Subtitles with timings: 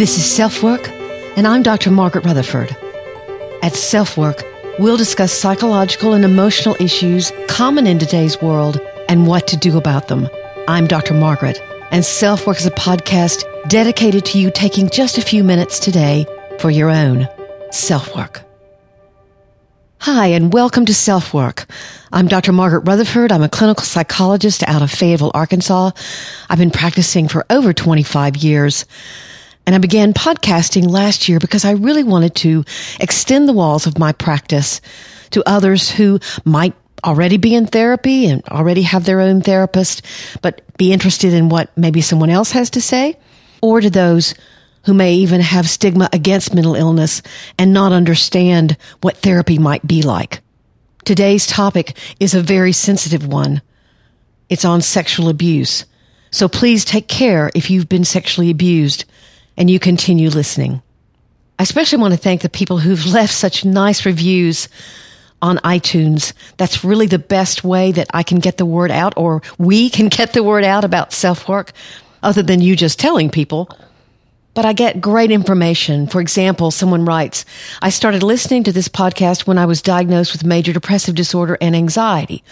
[0.00, 0.88] This is Self Work,
[1.36, 1.90] and I'm Dr.
[1.90, 2.74] Margaret Rutherford.
[3.62, 4.42] At Self Work,
[4.78, 8.80] we'll discuss psychological and emotional issues common in today's world
[9.10, 10.26] and what to do about them.
[10.68, 11.12] I'm Dr.
[11.12, 15.78] Margaret, and Self Work is a podcast dedicated to you taking just a few minutes
[15.78, 16.24] today
[16.60, 17.28] for your own
[17.70, 18.40] self work.
[19.98, 21.66] Hi, and welcome to Self Work.
[22.10, 22.52] I'm Dr.
[22.52, 23.32] Margaret Rutherford.
[23.32, 25.90] I'm a clinical psychologist out of Fayetteville, Arkansas.
[26.48, 28.86] I've been practicing for over 25 years.
[29.66, 32.64] And I began podcasting last year because I really wanted to
[32.98, 34.80] extend the walls of my practice
[35.30, 36.74] to others who might
[37.04, 40.02] already be in therapy and already have their own therapist,
[40.42, 43.16] but be interested in what maybe someone else has to say,
[43.62, 44.34] or to those
[44.84, 47.22] who may even have stigma against mental illness
[47.58, 50.40] and not understand what therapy might be like.
[51.04, 53.62] Today's topic is a very sensitive one.
[54.48, 55.84] It's on sexual abuse.
[56.30, 59.04] So please take care if you've been sexually abused
[59.60, 60.82] and you continue listening.
[61.58, 64.68] I especially want to thank the people who've left such nice reviews
[65.42, 66.32] on iTunes.
[66.56, 70.08] That's really the best way that I can get the word out or we can
[70.08, 71.72] get the word out about self work
[72.22, 73.70] other than you just telling people.
[74.54, 76.06] But I get great information.
[76.08, 77.44] For example, someone writes,
[77.80, 81.76] I started listening to this podcast when I was diagnosed with major depressive disorder and
[81.76, 82.42] anxiety.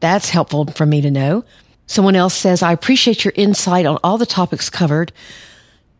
[0.00, 1.44] That's helpful for me to know.
[1.86, 5.10] Someone else says, I appreciate your insight on all the topics covered.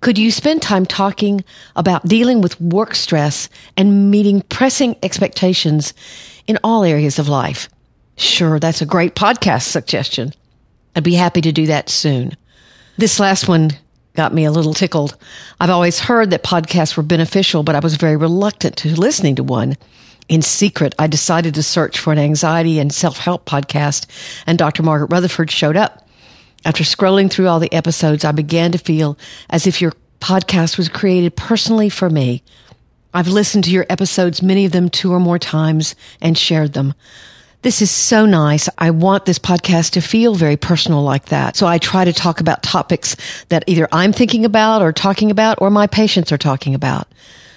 [0.00, 5.92] Could you spend time talking about dealing with work stress and meeting pressing expectations
[6.46, 7.68] in all areas of life?
[8.16, 10.32] Sure, that's a great podcast suggestion.
[10.94, 12.36] I'd be happy to do that soon.
[12.96, 13.70] This last one
[14.14, 15.16] got me a little tickled.
[15.60, 19.44] I've always heard that podcasts were beneficial, but I was very reluctant to listening to
[19.44, 19.76] one.
[20.28, 24.06] In secret, I decided to search for an anxiety and self-help podcast,
[24.46, 24.82] and Dr.
[24.82, 26.07] Margaret Rutherford showed up.
[26.64, 29.16] After scrolling through all the episodes, I began to feel
[29.48, 32.42] as if your podcast was created personally for me.
[33.14, 36.94] I've listened to your episodes, many of them two or more times, and shared them.
[37.62, 38.68] This is so nice.
[38.78, 41.56] I want this podcast to feel very personal like that.
[41.56, 43.16] So I try to talk about topics
[43.48, 47.08] that either I'm thinking about or talking about or my patients are talking about.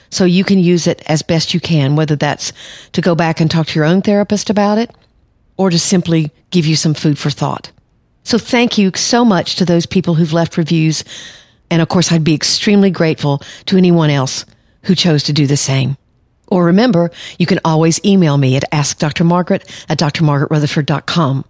[0.09, 2.52] So you can use it as best you can, whether that's
[2.94, 4.90] to go back and talk to your own therapist about it
[5.58, 7.72] or to simply give you some food for thought.
[8.24, 11.04] So thank you so much to those people who've left reviews.
[11.70, 14.46] And of course, I'd be extremely grateful to anyone else
[14.84, 15.98] who chose to do the same.
[16.48, 21.46] Or remember, you can always email me at askdrmargaret at drmargaretrutherford.com.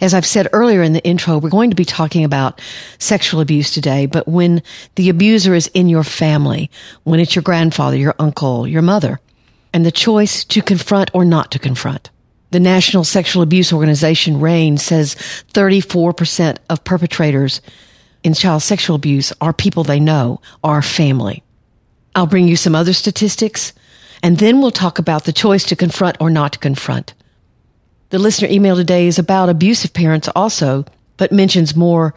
[0.00, 2.58] As I've said earlier in the intro, we're going to be talking about
[2.98, 4.62] sexual abuse today, but when
[4.94, 6.70] the abuser is in your family,
[7.04, 9.20] when it's your grandfather, your uncle, your mother,
[9.74, 12.08] and the choice to confront or not to confront.
[12.50, 15.14] The National Sexual Abuse Organization, RAINN, says
[15.52, 17.60] 34% of perpetrators
[18.22, 21.42] in child sexual abuse are people they know, are family.
[22.14, 23.72] I'll bring you some other statistics,
[24.22, 27.14] and then we'll talk about the choice to confront or not to confront.
[28.10, 30.84] The listener email today is about abusive parents also,
[31.16, 32.14] but mentions more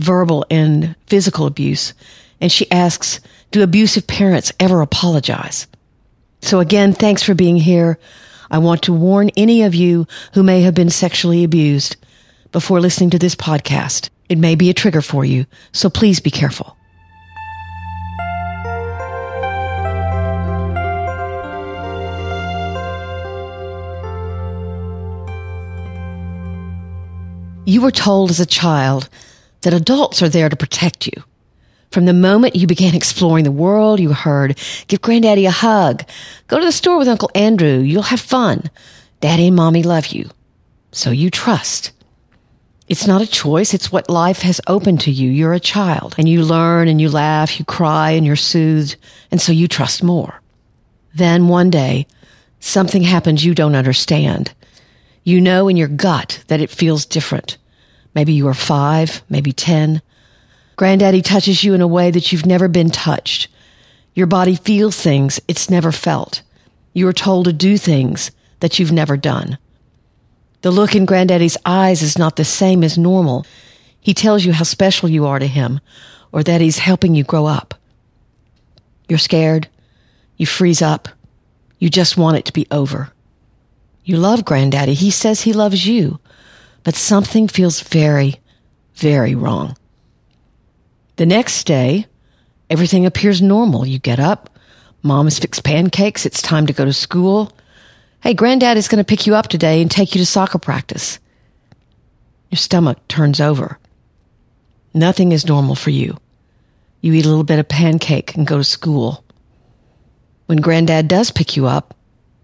[0.00, 1.94] verbal and physical abuse.
[2.40, 3.20] And she asks,
[3.52, 5.66] do abusive parents ever apologize?
[6.42, 7.98] So again, thanks for being here.
[8.50, 11.96] I want to warn any of you who may have been sexually abused
[12.50, 14.10] before listening to this podcast.
[14.28, 16.76] It may be a trigger for you, so please be careful.
[27.66, 29.08] You were told as a child
[29.60, 31.12] that adults are there to protect you.
[31.90, 36.04] From the moment you began exploring the world, you heard, give granddaddy a hug.
[36.46, 37.78] Go to the store with Uncle Andrew.
[37.80, 38.70] You'll have fun.
[39.20, 40.30] Daddy and mommy love you.
[40.92, 41.90] So you trust.
[42.88, 43.74] It's not a choice.
[43.74, 45.30] It's what life has opened to you.
[45.30, 48.96] You're a child and you learn and you laugh, you cry and you're soothed.
[49.30, 50.40] And so you trust more.
[51.14, 52.06] Then one day,
[52.60, 54.52] something happens you don't understand.
[55.24, 57.58] You know in your gut that it feels different.
[58.14, 60.02] Maybe you are five, maybe 10.
[60.80, 63.48] Granddaddy touches you in a way that you've never been touched.
[64.14, 66.40] Your body feels things it's never felt.
[66.94, 68.30] You are told to do things
[68.60, 69.58] that you've never done.
[70.62, 73.44] The look in Granddaddy's eyes is not the same as normal.
[74.00, 75.80] He tells you how special you are to him
[76.32, 77.74] or that he's helping you grow up.
[79.06, 79.68] You're scared.
[80.38, 81.10] You freeze up.
[81.78, 83.12] You just want it to be over.
[84.02, 84.94] You love Granddaddy.
[84.94, 86.20] He says he loves you,
[86.84, 88.40] but something feels very,
[88.94, 89.76] very wrong.
[91.20, 92.06] The next day,
[92.70, 93.84] everything appears normal.
[93.84, 94.58] You get up,
[95.02, 97.52] mom has fixed pancakes, it's time to go to school.
[98.22, 101.18] Hey, granddad is going to pick you up today and take you to soccer practice.
[102.48, 103.78] Your stomach turns over.
[104.94, 106.16] Nothing is normal for you.
[107.02, 109.22] You eat a little bit of pancake and go to school.
[110.46, 111.94] When granddad does pick you up,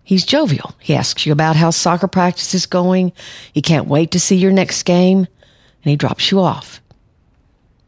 [0.05, 0.75] he's jovial.
[0.81, 3.13] He asks you about how soccer practice is going.
[3.55, 6.83] He can't wait to see your next game, and he drops you off.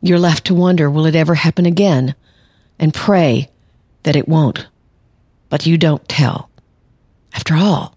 [0.00, 2.14] You're left to wonder, will it ever happen again?
[2.78, 3.50] And pray
[4.04, 4.66] that it won't.
[5.48, 6.50] But you don't tell.
[7.34, 7.96] After all,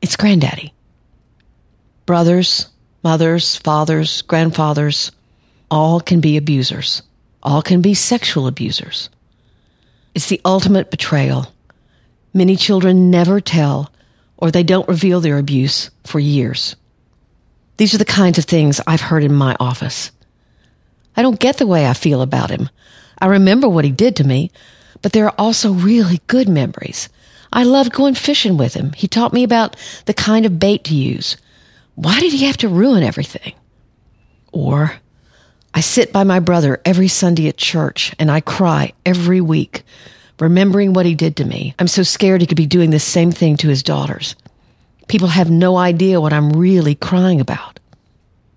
[0.00, 0.72] it's granddaddy.
[2.06, 2.68] Brothers,
[3.02, 5.12] mothers, fathers, grandfathers,
[5.70, 7.02] all can be abusers.
[7.42, 9.08] All can be sexual abusers.
[10.14, 11.52] It's the ultimate betrayal.
[12.34, 13.90] Many children never tell
[14.42, 16.74] or they don't reveal their abuse for years.
[17.76, 20.10] These are the kinds of things I've heard in my office.
[21.16, 22.70] I don't get the way I feel about him.
[23.18, 24.50] I remember what he did to me,
[25.02, 27.08] but there are also really good memories.
[27.52, 28.92] I loved going fishing with him.
[28.92, 29.76] He taught me about
[30.06, 31.36] the kind of bait to use.
[31.94, 33.52] Why did he have to ruin everything?
[34.52, 34.96] Or,
[35.74, 39.82] I sit by my brother every Sunday at church and I cry every week,
[40.40, 41.74] remembering what he did to me.
[41.78, 44.34] I'm so scared he could be doing the same thing to his daughters.
[45.08, 47.78] People have no idea what I'm really crying about.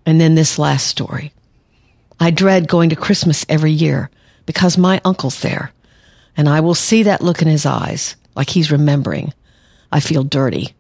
[0.06, 1.34] And then this last story.
[2.20, 4.10] I dread going to Christmas every year
[4.46, 5.72] because my uncle's there,
[6.38, 9.34] and I will see that look in his eyes, like he's remembering.
[9.92, 10.74] I feel dirty.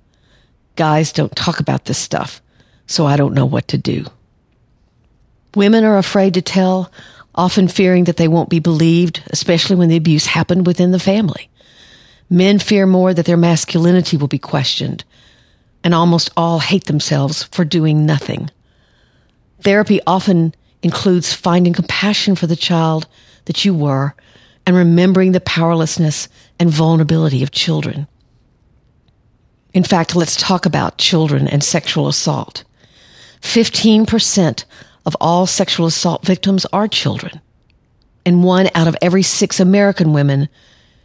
[0.75, 2.41] Guys don't talk about this stuff,
[2.87, 4.05] so I don't know what to do.
[5.55, 6.91] Women are afraid to tell,
[7.33, 11.49] often fearing that they won't be believed, especially when the abuse happened within the family.
[12.29, 15.03] Men fear more that their masculinity will be questioned,
[15.83, 18.49] and almost all hate themselves for doing nothing.
[19.61, 20.53] Therapy often
[20.85, 23.07] includes finding compassion for the child
[23.45, 24.13] that you were
[24.67, 26.29] and remembering the powerlessness
[26.59, 28.07] and vulnerability of children.
[29.73, 32.63] In fact, let's talk about children and sexual assault.
[33.41, 34.63] 15%
[35.07, 37.41] of all sexual assault victims are children.
[38.23, 40.49] And one out of every six American women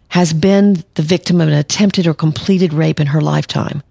[0.08, 3.82] has been the victim of an attempted or completed rape in her lifetime.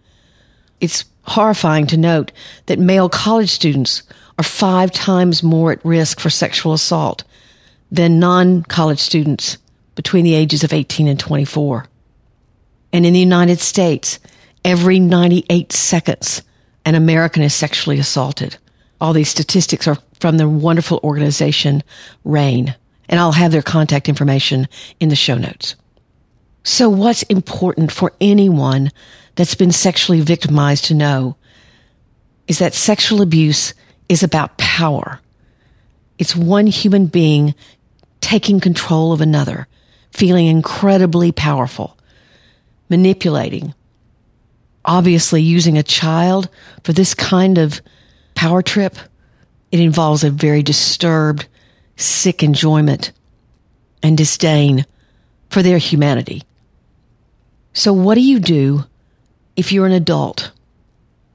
[0.79, 2.31] It's horrifying to note
[2.67, 4.03] that male college students
[4.39, 7.25] are five times more at risk for sexual assault
[7.91, 9.57] than non college students
[9.95, 11.85] between the ages of 18 and 24.
[12.93, 14.17] And in the United States,
[14.63, 16.41] every 98 seconds,
[16.85, 18.57] an American is sexually assaulted.
[19.01, 21.83] All these statistics are from the wonderful organization
[22.23, 22.73] RAINN,
[23.09, 24.69] and I'll have their contact information
[25.01, 25.75] in the show notes.
[26.63, 28.91] So what's important for anyone
[29.35, 31.35] that's been sexually victimized to know
[32.47, 33.73] is that sexual abuse
[34.09, 35.21] is about power.
[36.17, 37.55] It's one human being
[38.19, 39.67] taking control of another,
[40.11, 41.97] feeling incredibly powerful,
[42.89, 43.73] manipulating,
[44.83, 46.49] obviously using a child
[46.83, 47.81] for this kind of
[48.35, 48.97] power trip,
[49.71, 51.47] it involves a very disturbed,
[51.95, 53.11] sick enjoyment
[54.01, 54.85] and disdain
[55.49, 56.43] for their humanity.
[57.73, 58.85] So what do you do
[59.55, 60.51] if you're an adult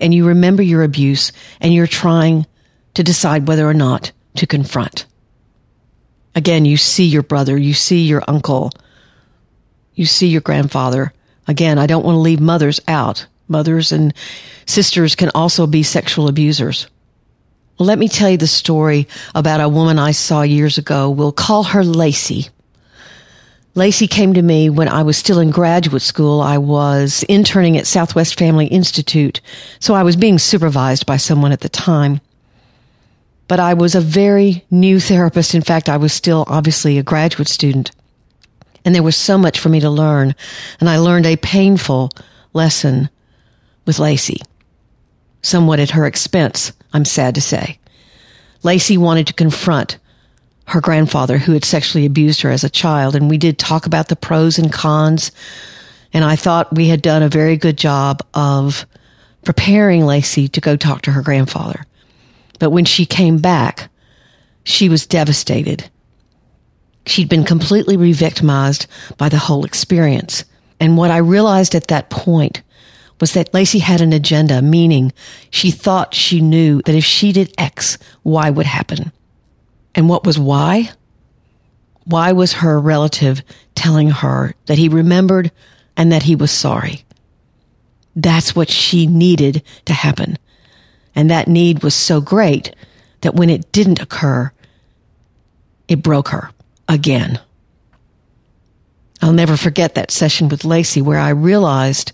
[0.00, 1.30] and you remember your abuse
[1.60, 2.46] and you're trying
[2.94, 5.06] to decide whether or not to confront?
[6.35, 8.73] Again, you see your brother, you see your uncle,
[9.94, 11.12] you see your grandfather.
[11.46, 13.26] Again, I don't want to leave mothers out.
[13.46, 14.14] Mothers and
[14.67, 16.89] sisters can also be sexual abusers.
[17.79, 21.10] Let me tell you the story about a woman I saw years ago.
[21.10, 22.48] We'll call her Lacey.
[23.74, 26.41] Lacey came to me when I was still in graduate school.
[26.41, 29.41] I was interning at Southwest Family Institute,
[29.81, 32.20] so I was being supervised by someone at the time.
[33.46, 35.55] But I was a very new therapist.
[35.55, 37.91] In fact, I was still obviously a graduate student.
[38.84, 40.34] And there was so much for me to learn.
[40.81, 42.10] And I learned a painful
[42.53, 43.08] lesson
[43.86, 44.41] with Lacey
[45.43, 47.79] somewhat at her expense, I'm sad to say.
[48.63, 49.98] Lacey wanted to confront
[50.67, 54.08] her grandfather who had sexually abused her as a child, and we did talk about
[54.08, 55.31] the pros and cons.
[56.15, 58.86] And I thought we had done a very good job of
[59.44, 61.84] preparing Lacey to go talk to her grandfather.
[62.64, 63.90] But when she came back,
[64.62, 65.90] she was devastated.
[67.04, 68.86] She'd been completely re-victimized
[69.18, 70.46] by the whole experience.
[70.80, 72.62] And what I realized at that point
[73.20, 75.12] was that Lacey had an agenda, meaning
[75.50, 79.12] she thought she knew that if she did X, Y would happen.
[79.94, 80.88] And what was Y?
[82.06, 83.42] Why was her relative
[83.74, 85.52] telling her that he remembered
[85.98, 87.04] and that he was sorry?
[88.16, 90.38] That's what she needed to happen.
[91.14, 92.74] And that need was so great
[93.20, 94.50] that when it didn't occur,
[95.88, 96.50] it broke her
[96.88, 97.40] again.
[99.22, 102.12] I'll never forget that session with Lacey where I realized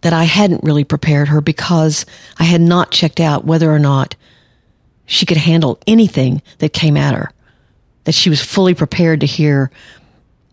[0.00, 2.06] that I hadn't really prepared her because
[2.38, 4.16] I had not checked out whether or not
[5.06, 7.30] she could handle anything that came at her.
[8.04, 9.70] that she was fully prepared to hear,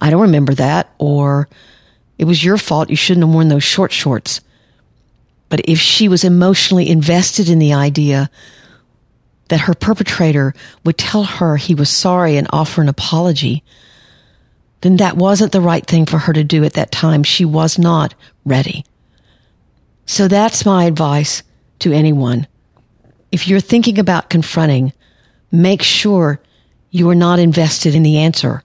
[0.02, 1.50] I don't remember that, or
[2.18, 2.90] it was your fault.
[2.90, 4.42] You shouldn't have worn those short shorts.
[5.50, 8.30] But if she was emotionally invested in the idea
[9.50, 10.54] that her perpetrator
[10.86, 13.64] would tell her he was sorry and offer an apology,
[14.82, 17.24] then that wasn't the right thing for her to do at that time.
[17.24, 18.14] She was not
[18.46, 18.86] ready.
[20.06, 21.44] So that's my advice
[21.80, 22.48] to anyone.
[23.32, 24.94] If you're thinking about confronting,
[25.52, 26.40] make sure
[26.92, 28.64] you are not invested in the answer.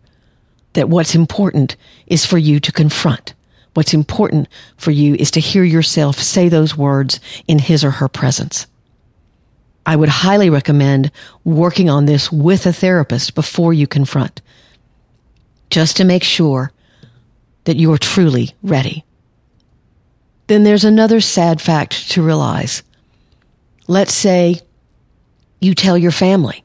[0.74, 1.76] That what's important
[2.06, 3.34] is for you to confront.
[3.74, 8.08] What's important for you is to hear yourself say those words in his or her
[8.08, 8.66] presence.
[9.86, 11.10] I would highly recommend
[11.44, 14.40] working on this with a therapist before you confront,
[15.70, 16.72] just to make sure
[17.64, 19.04] that you are truly ready.
[20.46, 22.82] Then there's another sad fact to realize.
[23.86, 24.60] Let's say
[25.60, 26.64] you tell your family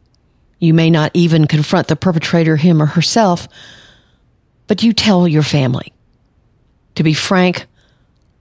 [0.60, 3.48] you may not even confront the perpetrator, him or herself,
[4.68, 5.94] but you tell your family.
[7.00, 7.66] To be frank,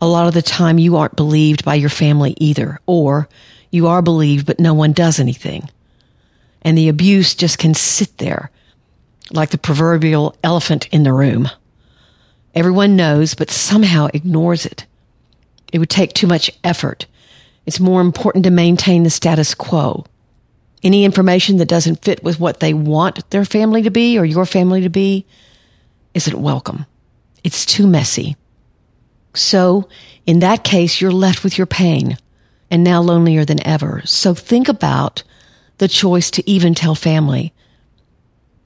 [0.00, 3.28] a lot of the time you aren't believed by your family either, or
[3.70, 5.70] you are believed, but no one does anything.
[6.62, 8.50] And the abuse just can sit there
[9.30, 11.48] like the proverbial elephant in the room.
[12.52, 14.86] Everyone knows, but somehow ignores it.
[15.72, 17.06] It would take too much effort.
[17.64, 20.04] It's more important to maintain the status quo
[20.82, 24.44] any information that doesn't fit with what they want their family to be or your
[24.44, 25.26] family to be
[26.12, 26.86] isn't welcome.
[27.44, 28.36] It's too messy.
[29.34, 29.88] So,
[30.26, 32.16] in that case, you're left with your pain
[32.70, 34.02] and now lonelier than ever.
[34.04, 35.22] So think about
[35.78, 37.52] the choice to even tell family.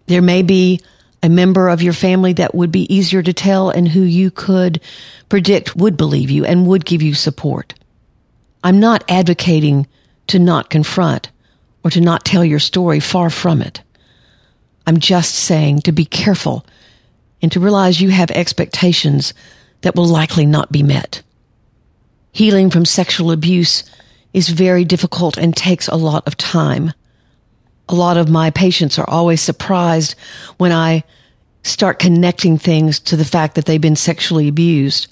[0.06, 0.80] There may be
[1.22, 4.80] a member of your family that would be easier to tell and who you could
[5.28, 7.74] predict would believe you and would give you support.
[8.64, 9.86] I'm not advocating
[10.28, 11.30] to not confront
[11.84, 13.00] or to not tell your story.
[13.00, 13.82] Far from it.
[14.86, 16.66] I'm just saying to be careful
[17.40, 19.32] and to realize you have expectations
[19.82, 21.22] that will likely not be met.
[22.32, 23.84] Healing from sexual abuse
[24.32, 26.92] is very difficult and takes a lot of time.
[27.88, 30.14] A lot of my patients are always surprised
[30.56, 31.04] when I
[31.62, 35.08] start connecting things to the fact that they've been sexually abused.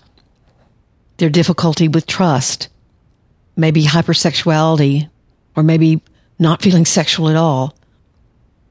[1.19, 2.69] Their difficulty with trust,
[3.57, 5.11] maybe hypersexuality,
[5.55, 6.03] or maybe
[6.39, 7.77] not feeling sexual at all.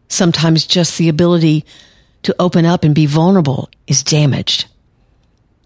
[0.07, 1.65] Sometimes just the ability
[2.23, 4.65] to open up and be vulnerable is damaged.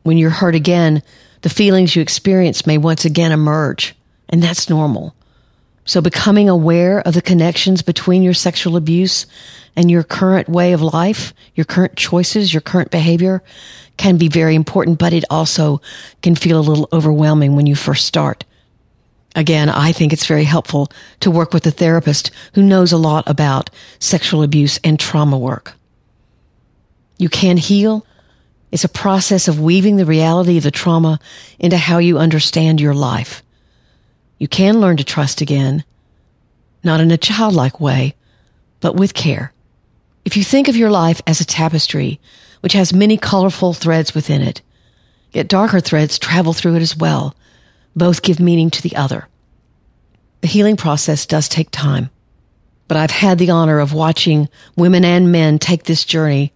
[0.03, 1.01] When you're hurt again,
[1.41, 3.95] the feelings you experience may once again emerge,
[4.29, 5.15] and that's normal.
[5.85, 9.25] So becoming aware of the connections between your sexual abuse
[9.75, 13.43] and your current way of life, your current choices, your current behavior
[13.97, 15.81] can be very important, but it also
[16.21, 18.45] can feel a little overwhelming when you first start.
[19.35, 20.91] Again, I think it's very helpful
[21.21, 23.69] to work with a therapist who knows a lot about
[23.99, 25.73] sexual abuse and trauma work.
[27.17, 28.05] You can heal.
[28.73, 31.19] It's a process of weaving the reality of the trauma
[31.59, 33.43] into how you understand your life.
[34.39, 35.83] You can learn to trust again,
[36.83, 38.15] not in a childlike way,
[38.81, 39.53] but with care.
[40.25, 42.19] If you think of your life as a tapestry,
[42.61, 44.63] which has many colorful threads within it,
[45.31, 47.35] yet darker threads travel through it as well,
[47.95, 49.27] both give meaning to the other.
[50.41, 52.09] The healing process does take time,
[52.87, 56.53] but I've had the honor of watching women and men take this journey.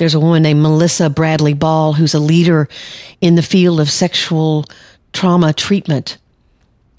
[0.00, 2.68] There's a woman named Melissa Bradley Ball who's a leader
[3.20, 4.64] in the field of sexual
[5.12, 6.18] trauma treatment.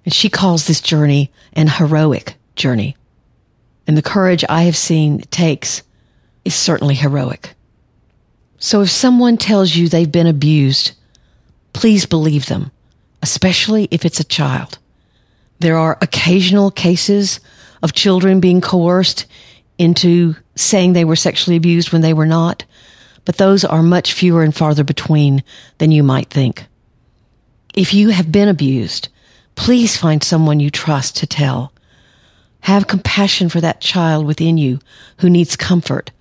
[0.06, 2.96] And she calls this journey an heroic journey.
[3.88, 5.84] And the courage I have seen it takes
[6.46, 7.56] is certainly heroic.
[8.60, 10.92] So if someone tells you they've been abused,
[11.74, 12.72] please believe them
[13.22, 14.78] especially if it's a child.
[15.60, 17.40] There are occasional cases
[17.84, 19.26] of children being coerced
[19.78, 22.66] into saying they were sexually abused when they were not,
[23.26, 25.44] but those are much fewer and farther between
[25.78, 26.66] than you might think.
[27.74, 29.10] If you have been abused,
[29.56, 31.72] please find someone you trust to tell.
[32.62, 34.80] Have compassion for that child within you
[35.18, 36.12] who needs comfort,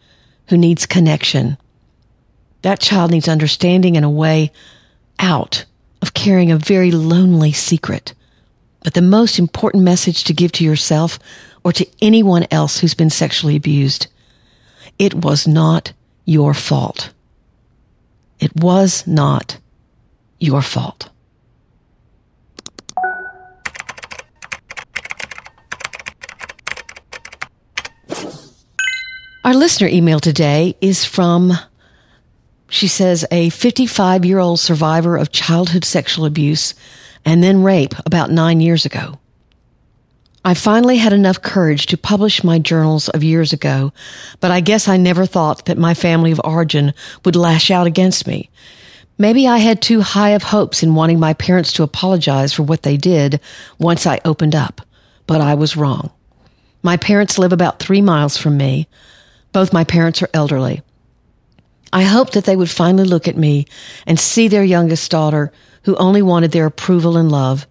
[0.48, 1.58] who needs connection.
[2.62, 4.52] That child needs understanding and a way
[5.18, 5.64] out
[6.02, 8.14] of carrying a very lonely secret.
[8.82, 11.18] But the most important message to give to yourself
[11.64, 14.06] or to anyone else who's been sexually abused,
[14.98, 15.92] it was not
[16.30, 17.12] your fault.
[18.38, 19.58] It was not
[20.38, 21.10] your fault.
[29.44, 31.52] Our listener email today is from
[32.68, 36.74] she says a 55 year old survivor of childhood sexual abuse
[37.24, 39.18] and then rape about nine years ago.
[40.42, 43.92] I finally had enough courage to publish my journals of years ago,
[44.40, 46.94] but I guess I never thought that my family of origin
[47.24, 48.48] would lash out against me.
[49.18, 52.84] Maybe I had too high of hopes in wanting my parents to apologize for what
[52.84, 53.38] they did
[53.78, 54.80] once I opened up,
[55.26, 56.10] but I was wrong.
[56.82, 58.88] My parents live about three miles from me.
[59.52, 60.80] Both my parents are elderly.
[61.92, 63.66] I hoped that they would finally look at me
[64.06, 67.66] and see their youngest daughter who only wanted their approval and love,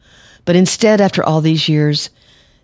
[0.46, 2.12] but instead, after all these years,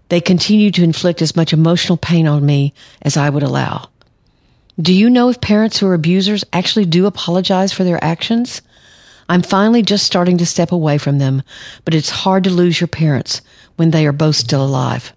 [0.10, 3.90] they continue to inflict as much emotional pain on me as I would allow.
[4.80, 8.62] Do you know if parents who are abusers actually do apologize for their actions?
[9.28, 11.44] I'm finally just starting to step away from them,
[11.84, 13.42] but it's hard to lose your parents
[13.78, 15.14] when they are both still alive.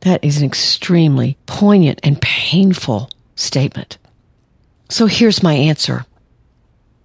[0.00, 3.98] That is an extremely poignant and painful statement.
[4.88, 6.04] So here's my answer.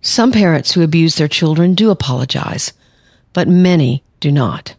[0.01, 2.73] Some parents who abuse their children do apologize,
[3.33, 4.75] but many do not.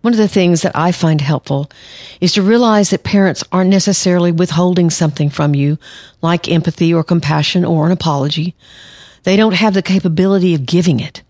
[0.00, 1.70] One of the things that I find helpful
[2.20, 5.78] is to realize that parents aren't necessarily withholding something from you,
[6.22, 8.54] like empathy or compassion or an apology.
[9.24, 11.22] They don't have the capability of giving it.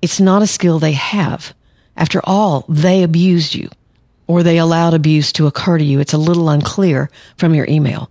[0.00, 1.54] It's not a skill they have.
[1.96, 3.68] After all, they abused you,
[4.28, 5.98] or they allowed abuse to occur to you.
[5.98, 8.10] It's a little unclear from your email.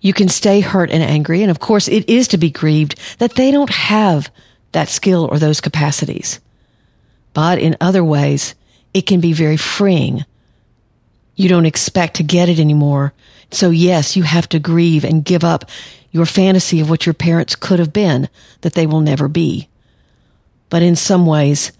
[0.00, 3.36] You can stay hurt and angry, and of course, it is to be grieved that
[3.36, 4.30] they don't have
[4.72, 6.40] that skill or those capacities.
[7.36, 8.54] But in other ways,
[8.94, 10.24] it can be very freeing.
[11.34, 13.12] You don't expect to get it anymore.
[13.50, 15.68] So yes, you have to grieve and give up
[16.10, 18.30] your fantasy of what your parents could have been
[18.62, 19.68] that they will never be.
[20.70, 21.72] But in some ways,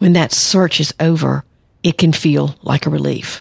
[0.00, 1.44] when that search is over,
[1.82, 3.40] it can feel like a relief.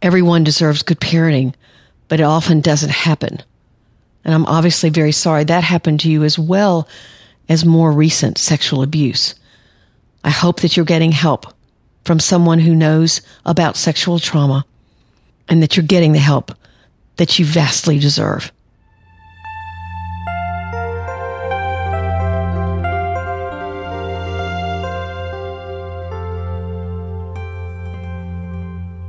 [0.00, 1.54] Everyone deserves good parenting,
[2.06, 3.42] but it often doesn't happen.
[4.24, 6.86] And I'm obviously very sorry that happened to you as well
[7.48, 9.34] as more recent sexual abuse.
[10.26, 11.46] I hope that you're getting help
[12.04, 14.66] from someone who knows about sexual trauma
[15.48, 16.50] and that you're getting the help
[17.14, 18.50] that you vastly deserve.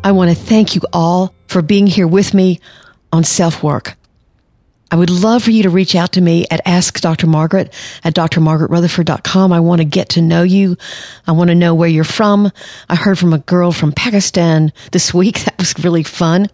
[0.04, 2.60] I want to thank you all for being here with me
[3.12, 3.98] on self work.
[4.90, 7.28] I would love for you to reach out to me at Ask Dr.
[7.28, 7.74] Margaret
[8.06, 9.52] at drmargaretrutherford.com.
[9.52, 10.78] I want to get to know you.
[11.28, 12.52] I want to know where you're from.
[12.88, 15.40] I heard from a girl from Pakistan this week.
[15.46, 16.48] That was really fun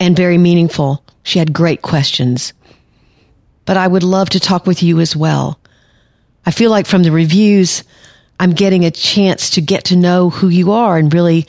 [0.00, 1.04] and very meaningful.
[1.22, 2.52] She had great questions.
[3.64, 5.58] But I would love to talk with you as well.
[6.44, 7.84] I feel like from the reviews,
[8.40, 11.46] I'm getting a chance to get to know who you are and really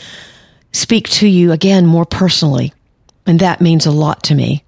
[0.72, 2.74] speak to you again more personally.
[3.26, 4.65] And that means a lot to me.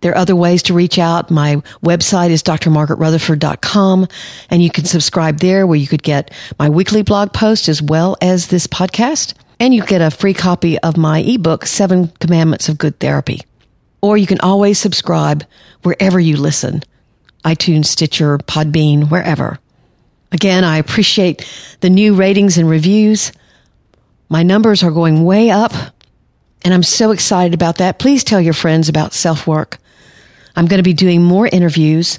[0.00, 1.30] There are other ways to reach out.
[1.30, 4.08] My website is drmargaretrutherford.com
[4.50, 8.16] and you can subscribe there where you could get my weekly blog post as well
[8.20, 9.34] as this podcast.
[9.58, 13.42] And you get a free copy of my ebook, Seven Commandments of Good Therapy.
[14.00, 15.44] Or you can always subscribe
[15.82, 16.82] wherever you listen.
[17.44, 19.58] iTunes, Stitcher, Podbean, wherever.
[20.32, 21.46] Again, I appreciate
[21.80, 23.32] the new ratings and reviews.
[24.30, 25.72] My numbers are going way up
[26.62, 27.98] and I'm so excited about that.
[27.98, 29.78] Please tell your friends about self work.
[30.56, 32.18] I'm going to be doing more interviews.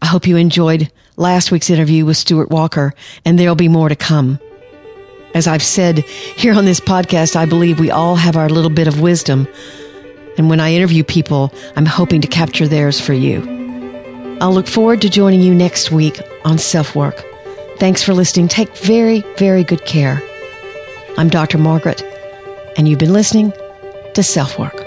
[0.00, 3.96] I hope you enjoyed last week's interview with Stuart Walker, and there'll be more to
[3.96, 4.38] come.
[5.34, 8.88] As I've said here on this podcast, I believe we all have our little bit
[8.88, 9.46] of wisdom.
[10.38, 13.42] And when I interview people, I'm hoping to capture theirs for you.
[14.40, 17.24] I'll look forward to joining you next week on Self Work.
[17.78, 18.48] Thanks for listening.
[18.48, 20.22] Take very, very good care.
[21.16, 21.58] I'm Dr.
[21.58, 22.02] Margaret,
[22.76, 23.52] and you've been listening
[24.14, 24.77] to Self Work.